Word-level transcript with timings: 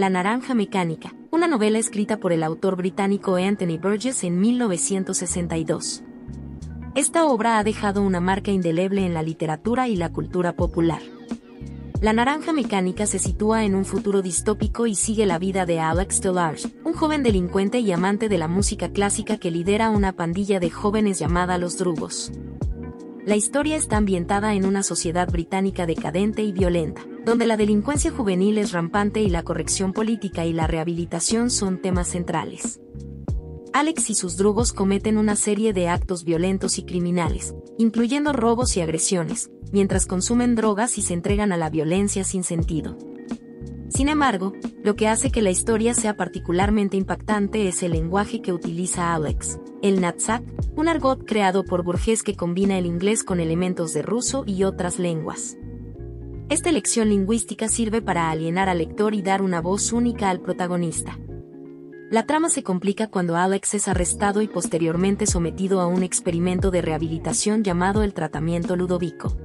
La 0.00 0.08
Naranja 0.08 0.54
Mecánica, 0.54 1.12
una 1.30 1.46
novela 1.46 1.78
escrita 1.78 2.16
por 2.16 2.32
el 2.32 2.42
autor 2.42 2.74
británico 2.74 3.34
Anthony 3.34 3.76
Burgess 3.78 4.24
en 4.24 4.40
1962. 4.40 6.02
Esta 6.94 7.26
obra 7.26 7.58
ha 7.58 7.64
dejado 7.64 8.00
una 8.00 8.18
marca 8.18 8.50
indeleble 8.50 9.04
en 9.04 9.12
la 9.12 9.22
literatura 9.22 9.88
y 9.88 9.96
la 9.96 10.10
cultura 10.10 10.54
popular. 10.54 11.02
La 12.00 12.14
Naranja 12.14 12.54
Mecánica 12.54 13.04
se 13.04 13.18
sitúa 13.18 13.66
en 13.66 13.74
un 13.74 13.84
futuro 13.84 14.22
distópico 14.22 14.86
y 14.86 14.94
sigue 14.94 15.26
la 15.26 15.38
vida 15.38 15.66
de 15.66 15.80
Alex 15.80 16.22
Delarge, 16.22 16.70
un 16.82 16.94
joven 16.94 17.22
delincuente 17.22 17.80
y 17.80 17.92
amante 17.92 18.30
de 18.30 18.38
la 18.38 18.48
música 18.48 18.92
clásica 18.92 19.36
que 19.36 19.50
lidera 19.50 19.90
una 19.90 20.14
pandilla 20.14 20.60
de 20.60 20.70
jóvenes 20.70 21.18
llamada 21.18 21.58
Los 21.58 21.76
Drugos. 21.76 22.32
La 23.26 23.36
historia 23.36 23.76
está 23.76 23.98
ambientada 23.98 24.54
en 24.54 24.64
una 24.64 24.82
sociedad 24.82 25.30
británica 25.30 25.84
decadente 25.84 26.42
y 26.42 26.52
violenta, 26.52 27.02
donde 27.24 27.46
la 27.46 27.58
delincuencia 27.58 28.10
juvenil 28.10 28.56
es 28.56 28.72
rampante 28.72 29.20
y 29.20 29.28
la 29.28 29.42
corrección 29.42 29.92
política 29.92 30.46
y 30.46 30.54
la 30.54 30.66
rehabilitación 30.66 31.50
son 31.50 31.82
temas 31.82 32.08
centrales. 32.08 32.80
Alex 33.74 34.10
y 34.10 34.14
sus 34.14 34.36
drugos 34.36 34.72
cometen 34.72 35.18
una 35.18 35.36
serie 35.36 35.72
de 35.74 35.88
actos 35.88 36.24
violentos 36.24 36.78
y 36.78 36.84
criminales, 36.84 37.54
incluyendo 37.78 38.32
robos 38.32 38.76
y 38.76 38.80
agresiones, 38.80 39.50
mientras 39.70 40.06
consumen 40.06 40.54
drogas 40.54 40.96
y 40.96 41.02
se 41.02 41.14
entregan 41.14 41.52
a 41.52 41.56
la 41.58 41.68
violencia 41.68 42.24
sin 42.24 42.42
sentido. 42.42 42.96
Sin 43.90 44.08
embargo, 44.08 44.52
lo 44.84 44.94
que 44.94 45.08
hace 45.08 45.30
que 45.30 45.42
la 45.42 45.50
historia 45.50 45.94
sea 45.94 46.16
particularmente 46.16 46.96
impactante 46.96 47.66
es 47.66 47.82
el 47.82 47.92
lenguaje 47.92 48.40
que 48.40 48.52
utiliza 48.52 49.14
Alex, 49.14 49.58
el 49.82 50.00
Natsak, 50.00 50.42
un 50.76 50.88
argot 50.88 51.26
creado 51.26 51.64
por 51.64 51.82
Burgess 51.82 52.22
que 52.22 52.36
combina 52.36 52.78
el 52.78 52.86
inglés 52.86 53.24
con 53.24 53.40
elementos 53.40 53.92
de 53.92 54.02
ruso 54.02 54.44
y 54.46 54.62
otras 54.62 54.98
lenguas. 55.00 55.56
Esta 56.48 56.70
elección 56.70 57.08
lingüística 57.08 57.68
sirve 57.68 58.00
para 58.00 58.30
alienar 58.30 58.68
al 58.68 58.78
lector 58.78 59.12
y 59.12 59.22
dar 59.22 59.42
una 59.42 59.60
voz 59.60 59.92
única 59.92 60.30
al 60.30 60.40
protagonista. 60.40 61.18
La 62.10 62.26
trama 62.26 62.48
se 62.48 62.62
complica 62.62 63.08
cuando 63.08 63.36
Alex 63.36 63.74
es 63.74 63.88
arrestado 63.88 64.40
y 64.40 64.48
posteriormente 64.48 65.26
sometido 65.26 65.80
a 65.80 65.86
un 65.86 66.02
experimento 66.02 66.70
de 66.70 66.82
rehabilitación 66.82 67.62
llamado 67.62 68.02
el 68.02 68.14
tratamiento 68.14 68.76
Ludovico. 68.76 69.36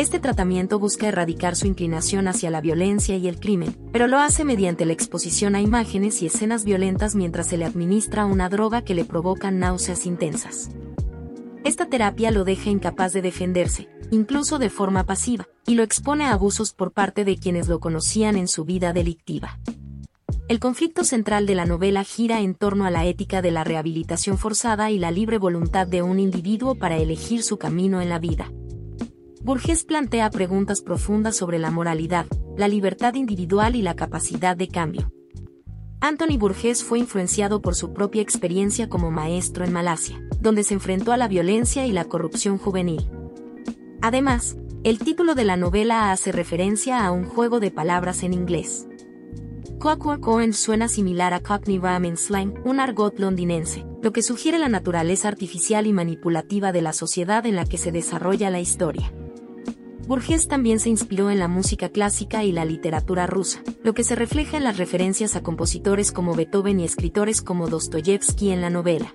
Este 0.00 0.18
tratamiento 0.18 0.78
busca 0.78 1.08
erradicar 1.08 1.56
su 1.56 1.66
inclinación 1.66 2.26
hacia 2.26 2.48
la 2.48 2.62
violencia 2.62 3.18
y 3.18 3.28
el 3.28 3.38
crimen, 3.38 3.76
pero 3.92 4.06
lo 4.06 4.18
hace 4.18 4.46
mediante 4.46 4.86
la 4.86 4.94
exposición 4.94 5.54
a 5.54 5.60
imágenes 5.60 6.22
y 6.22 6.26
escenas 6.26 6.64
violentas 6.64 7.14
mientras 7.14 7.48
se 7.48 7.58
le 7.58 7.66
administra 7.66 8.24
una 8.24 8.48
droga 8.48 8.80
que 8.80 8.94
le 8.94 9.04
provoca 9.04 9.50
náuseas 9.50 10.06
intensas. 10.06 10.70
Esta 11.64 11.84
terapia 11.84 12.30
lo 12.30 12.44
deja 12.44 12.70
incapaz 12.70 13.12
de 13.12 13.20
defenderse, 13.20 13.90
incluso 14.10 14.58
de 14.58 14.70
forma 14.70 15.04
pasiva, 15.04 15.46
y 15.66 15.74
lo 15.74 15.82
expone 15.82 16.24
a 16.24 16.32
abusos 16.32 16.72
por 16.72 16.92
parte 16.92 17.26
de 17.26 17.36
quienes 17.36 17.68
lo 17.68 17.78
conocían 17.78 18.38
en 18.38 18.48
su 18.48 18.64
vida 18.64 18.94
delictiva. 18.94 19.58
El 20.48 20.60
conflicto 20.60 21.04
central 21.04 21.44
de 21.44 21.56
la 21.56 21.66
novela 21.66 22.04
gira 22.04 22.40
en 22.40 22.54
torno 22.54 22.86
a 22.86 22.90
la 22.90 23.04
ética 23.04 23.42
de 23.42 23.50
la 23.50 23.64
rehabilitación 23.64 24.38
forzada 24.38 24.90
y 24.90 24.98
la 24.98 25.10
libre 25.10 25.36
voluntad 25.36 25.86
de 25.86 26.00
un 26.00 26.18
individuo 26.18 26.74
para 26.74 26.96
elegir 26.96 27.42
su 27.42 27.58
camino 27.58 28.00
en 28.00 28.08
la 28.08 28.18
vida. 28.18 28.50
Burgess 29.42 29.84
plantea 29.84 30.28
preguntas 30.28 30.82
profundas 30.82 31.34
sobre 31.34 31.58
la 31.58 31.70
moralidad, 31.70 32.26
la 32.58 32.68
libertad 32.68 33.14
individual 33.14 33.74
y 33.74 33.80
la 33.80 33.96
capacidad 33.96 34.54
de 34.54 34.68
cambio. 34.68 35.10
Anthony 36.02 36.36
Burgess 36.38 36.84
fue 36.84 36.98
influenciado 36.98 37.62
por 37.62 37.74
su 37.74 37.94
propia 37.94 38.20
experiencia 38.20 38.90
como 38.90 39.10
maestro 39.10 39.64
en 39.64 39.72
Malasia, 39.72 40.20
donde 40.40 40.62
se 40.62 40.74
enfrentó 40.74 41.12
a 41.12 41.16
la 41.16 41.26
violencia 41.26 41.86
y 41.86 41.92
la 41.92 42.04
corrupción 42.04 42.58
juvenil. 42.58 43.10
Además, 44.02 44.58
el 44.84 44.98
título 44.98 45.34
de 45.34 45.44
la 45.44 45.56
novela 45.56 46.12
hace 46.12 46.32
referencia 46.32 47.04
a 47.04 47.10
un 47.10 47.24
juego 47.24 47.60
de 47.60 47.70
palabras 47.70 48.22
en 48.22 48.34
inglés. 48.34 48.88
Clockwork 49.78 50.26
Orange 50.28 50.58
suena 50.58 50.88
similar 50.88 51.32
a 51.32 51.40
Cockney 51.40 51.78
Ramen 51.78 52.18
Slang, 52.18 52.54
un 52.66 52.78
argot 52.78 53.18
londinense, 53.18 53.86
lo 54.02 54.12
que 54.12 54.22
sugiere 54.22 54.58
la 54.58 54.68
naturaleza 54.68 55.28
artificial 55.28 55.86
y 55.86 55.94
manipulativa 55.94 56.72
de 56.72 56.82
la 56.82 56.92
sociedad 56.92 57.46
en 57.46 57.56
la 57.56 57.64
que 57.64 57.78
se 57.78 57.90
desarrolla 57.90 58.50
la 58.50 58.60
historia. 58.60 59.10
Burgess 60.10 60.48
también 60.48 60.80
se 60.80 60.88
inspiró 60.88 61.30
en 61.30 61.38
la 61.38 61.46
música 61.46 61.88
clásica 61.88 62.42
y 62.42 62.50
la 62.50 62.64
literatura 62.64 63.28
rusa, 63.28 63.62
lo 63.84 63.94
que 63.94 64.02
se 64.02 64.16
refleja 64.16 64.56
en 64.56 64.64
las 64.64 64.76
referencias 64.76 65.36
a 65.36 65.42
compositores 65.44 66.10
como 66.10 66.34
Beethoven 66.34 66.80
y 66.80 66.84
escritores 66.84 67.42
como 67.42 67.68
Dostoyevsky 67.68 68.50
en 68.50 68.60
la 68.60 68.70
novela. 68.70 69.14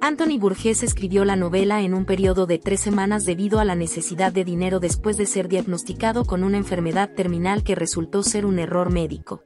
Anthony 0.00 0.40
Burgess 0.40 0.82
escribió 0.82 1.24
la 1.24 1.36
novela 1.36 1.82
en 1.82 1.94
un 1.94 2.04
periodo 2.04 2.46
de 2.46 2.58
tres 2.58 2.80
semanas 2.80 3.24
debido 3.24 3.60
a 3.60 3.64
la 3.64 3.76
necesidad 3.76 4.32
de 4.32 4.44
dinero 4.44 4.80
después 4.80 5.16
de 5.16 5.26
ser 5.26 5.46
diagnosticado 5.46 6.24
con 6.24 6.42
una 6.42 6.56
enfermedad 6.56 7.12
terminal 7.14 7.62
que 7.62 7.76
resultó 7.76 8.24
ser 8.24 8.44
un 8.44 8.58
error 8.58 8.90
médico. 8.90 9.44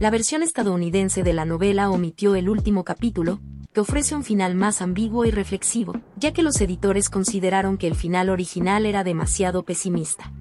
La 0.00 0.10
versión 0.10 0.42
estadounidense 0.42 1.22
de 1.22 1.32
la 1.32 1.44
novela 1.44 1.90
omitió 1.90 2.34
el 2.34 2.48
último 2.48 2.82
capítulo, 2.82 3.38
que 3.72 3.80
ofrece 3.80 4.14
un 4.14 4.24
final 4.24 4.54
más 4.54 4.82
ambiguo 4.82 5.24
y 5.24 5.30
reflexivo, 5.30 5.94
ya 6.16 6.32
que 6.32 6.42
los 6.42 6.60
editores 6.60 7.08
consideraron 7.08 7.78
que 7.78 7.86
el 7.86 7.94
final 7.94 8.28
original 8.28 8.84
era 8.84 9.04
demasiado 9.04 9.62
pesimista. 9.64 10.32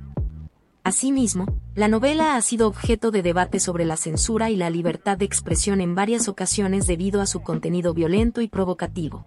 Asimismo, 0.84 1.46
la 1.76 1.88
novela 1.88 2.36
ha 2.36 2.42
sido 2.42 2.68
objeto 2.68 3.12
de 3.12 3.22
debate 3.22 3.60
sobre 3.60 3.86
la 3.86 3.98
censura 3.98 4.50
y 4.50 4.56
la 4.56 4.70
libertad 4.70 5.18
de 5.18 5.26
expresión 5.26 5.82
en 5.82 5.94
varias 5.94 6.28
ocasiones 6.28 6.88
debido 6.88 7.22
a 7.22 7.28
su 7.28 7.42
contenido 7.42 7.94
violento 7.94 8.42
y 8.42 8.48
provocativo. 8.48 9.26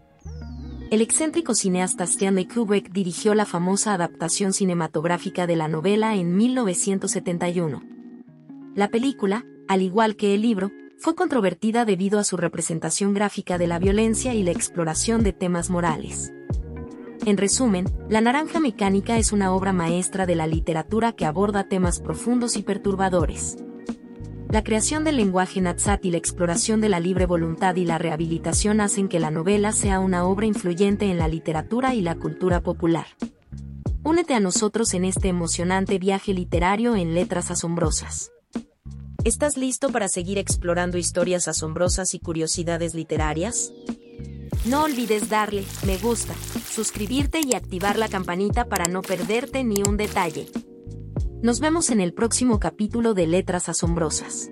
El 0.90 1.00
excéntrico 1.00 1.54
cineasta 1.54 2.04
Stanley 2.04 2.46
Kubrick 2.46 2.90
dirigió 2.90 3.34
la 3.34 3.46
famosa 3.46 3.94
adaptación 3.94 4.52
cinematográfica 4.52 5.46
de 5.46 5.56
la 5.56 5.68
novela 5.68 6.16
en 6.16 6.36
1971. 6.36 7.82
La 8.74 8.88
película, 8.88 9.46
al 9.68 9.82
igual 9.82 10.16
que 10.16 10.34
el 10.34 10.42
libro, 10.42 10.72
fue 11.02 11.16
controvertida 11.16 11.84
debido 11.84 12.20
a 12.20 12.24
su 12.24 12.36
representación 12.36 13.12
gráfica 13.12 13.58
de 13.58 13.66
la 13.66 13.80
violencia 13.80 14.34
y 14.34 14.44
la 14.44 14.52
exploración 14.52 15.24
de 15.24 15.32
temas 15.32 15.68
morales. 15.68 16.32
En 17.26 17.38
resumen, 17.38 17.86
La 18.08 18.20
Naranja 18.20 18.60
Mecánica 18.60 19.18
es 19.18 19.32
una 19.32 19.52
obra 19.52 19.72
maestra 19.72 20.26
de 20.26 20.36
la 20.36 20.46
literatura 20.46 21.10
que 21.10 21.26
aborda 21.26 21.68
temas 21.68 21.98
profundos 21.98 22.56
y 22.56 22.62
perturbadores. 22.62 23.56
La 24.48 24.62
creación 24.62 25.02
del 25.02 25.16
lenguaje 25.16 25.60
Natsat 25.60 26.04
y 26.04 26.12
la 26.12 26.18
exploración 26.18 26.80
de 26.80 26.88
la 26.88 27.00
libre 27.00 27.26
voluntad 27.26 27.74
y 27.74 27.84
la 27.84 27.98
rehabilitación 27.98 28.80
hacen 28.80 29.08
que 29.08 29.18
la 29.18 29.32
novela 29.32 29.72
sea 29.72 29.98
una 29.98 30.24
obra 30.24 30.46
influyente 30.46 31.10
en 31.10 31.18
la 31.18 31.26
literatura 31.26 31.96
y 31.96 32.00
la 32.00 32.14
cultura 32.14 32.60
popular. 32.60 33.06
Únete 34.04 34.34
a 34.34 34.40
nosotros 34.40 34.94
en 34.94 35.04
este 35.04 35.26
emocionante 35.26 35.98
viaje 35.98 36.32
literario 36.32 36.94
en 36.94 37.14
letras 37.14 37.50
asombrosas. 37.50 38.30
¿Estás 39.24 39.56
listo 39.56 39.90
para 39.90 40.08
seguir 40.08 40.36
explorando 40.36 40.98
historias 40.98 41.46
asombrosas 41.46 42.12
y 42.12 42.18
curiosidades 42.18 42.92
literarias? 42.92 43.72
No 44.64 44.82
olvides 44.82 45.28
darle 45.28 45.64
me 45.86 45.96
gusta, 45.96 46.34
suscribirte 46.68 47.40
y 47.40 47.54
activar 47.54 47.98
la 47.98 48.08
campanita 48.08 48.68
para 48.68 48.86
no 48.86 49.00
perderte 49.00 49.62
ni 49.62 49.80
un 49.84 49.96
detalle. 49.96 50.48
Nos 51.40 51.60
vemos 51.60 51.90
en 51.90 52.00
el 52.00 52.14
próximo 52.14 52.58
capítulo 52.58 53.14
de 53.14 53.28
Letras 53.28 53.68
Asombrosas. 53.68 54.50